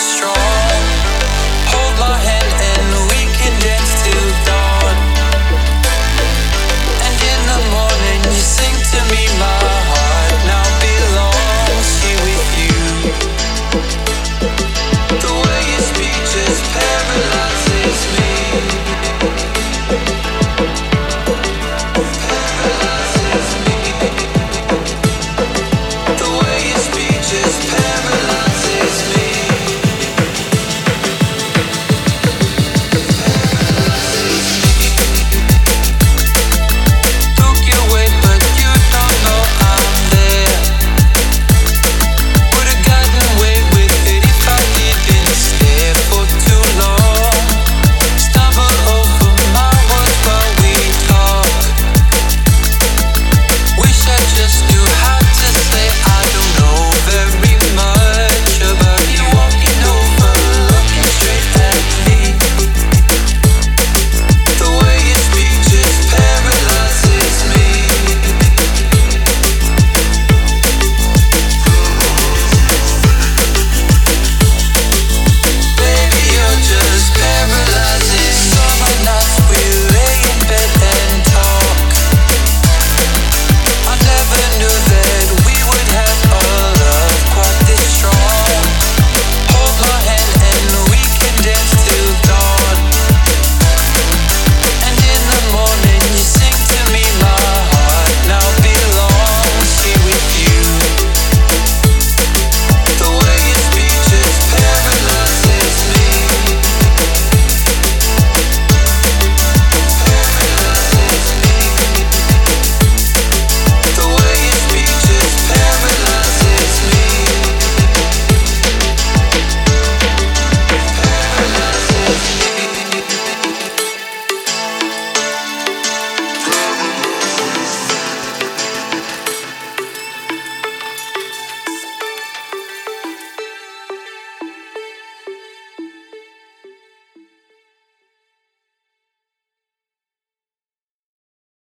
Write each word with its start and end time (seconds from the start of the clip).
strong. 0.00 0.39